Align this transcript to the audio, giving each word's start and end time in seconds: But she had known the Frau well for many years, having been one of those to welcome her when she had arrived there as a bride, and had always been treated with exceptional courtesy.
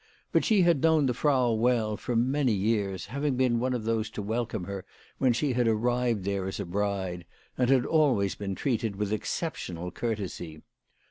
But 0.31 0.43
she 0.43 0.63
had 0.63 0.81
known 0.81 1.05
the 1.05 1.13
Frau 1.13 1.51
well 1.51 1.95
for 1.95 2.15
many 2.15 2.53
years, 2.53 3.05
having 3.05 3.35
been 3.35 3.59
one 3.59 3.75
of 3.75 3.83
those 3.83 4.09
to 4.09 4.23
welcome 4.23 4.63
her 4.63 4.83
when 5.19 5.31
she 5.31 5.53
had 5.53 5.67
arrived 5.67 6.23
there 6.25 6.47
as 6.47 6.59
a 6.59 6.65
bride, 6.65 7.23
and 7.55 7.69
had 7.69 7.85
always 7.85 8.33
been 8.33 8.55
treated 8.55 8.95
with 8.95 9.13
exceptional 9.13 9.91
courtesy. 9.91 10.63